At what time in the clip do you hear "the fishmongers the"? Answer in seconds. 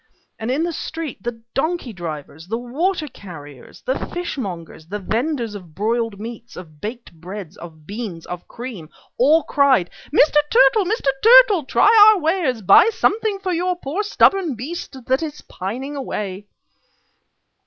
3.83-4.97